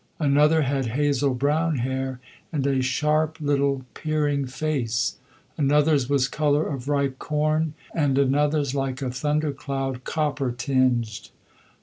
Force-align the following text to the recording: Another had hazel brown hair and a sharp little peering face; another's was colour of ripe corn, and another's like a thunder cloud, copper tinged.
Another 0.17 0.63
had 0.63 0.87
hazel 0.87 1.35
brown 1.35 1.75
hair 1.77 2.19
and 2.51 2.65
a 2.65 2.81
sharp 2.81 3.39
little 3.39 3.85
peering 3.93 4.47
face; 4.47 5.17
another's 5.59 6.09
was 6.09 6.27
colour 6.27 6.65
of 6.65 6.87
ripe 6.87 7.19
corn, 7.19 7.75
and 7.93 8.17
another's 8.17 8.73
like 8.73 9.03
a 9.03 9.11
thunder 9.11 9.51
cloud, 9.53 10.03
copper 10.03 10.51
tinged. 10.51 11.29